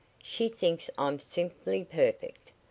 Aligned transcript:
"She 0.23 0.49
thinks 0.49 0.89
I'm 0.97 1.19
simply 1.19 1.85
perfect. 1.85 2.53